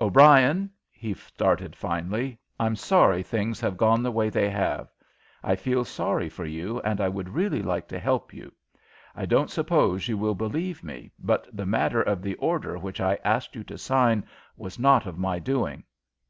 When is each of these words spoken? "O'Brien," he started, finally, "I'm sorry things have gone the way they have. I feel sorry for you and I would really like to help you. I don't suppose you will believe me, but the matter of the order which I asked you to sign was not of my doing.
"O'Brien," 0.00 0.70
he 0.90 1.12
started, 1.12 1.76
finally, 1.76 2.38
"I'm 2.58 2.74
sorry 2.74 3.22
things 3.22 3.60
have 3.60 3.76
gone 3.76 4.02
the 4.02 4.10
way 4.10 4.30
they 4.30 4.48
have. 4.48 4.88
I 5.42 5.56
feel 5.56 5.84
sorry 5.84 6.30
for 6.30 6.46
you 6.46 6.80
and 6.80 7.02
I 7.02 7.10
would 7.10 7.28
really 7.34 7.60
like 7.60 7.86
to 7.88 7.98
help 7.98 8.32
you. 8.32 8.50
I 9.14 9.26
don't 9.26 9.50
suppose 9.50 10.08
you 10.08 10.16
will 10.16 10.34
believe 10.36 10.82
me, 10.82 11.12
but 11.18 11.46
the 11.54 11.66
matter 11.66 12.00
of 12.00 12.22
the 12.22 12.34
order 12.36 12.78
which 12.78 12.98
I 13.02 13.18
asked 13.26 13.54
you 13.54 13.62
to 13.64 13.76
sign 13.76 14.24
was 14.56 14.78
not 14.78 15.04
of 15.04 15.18
my 15.18 15.38
doing. 15.38 15.84